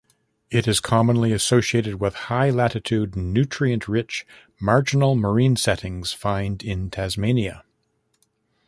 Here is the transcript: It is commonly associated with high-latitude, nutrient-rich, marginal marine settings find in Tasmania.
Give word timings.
It 0.49 0.67
is 0.67 0.79
commonly 0.79 1.31
associated 1.31 2.01
with 2.01 2.15
high-latitude, 2.25 3.15
nutrient-rich, 3.15 4.25
marginal 4.59 5.13
marine 5.15 5.55
settings 5.55 6.11
find 6.11 6.63
in 6.63 6.89
Tasmania. 6.89 7.63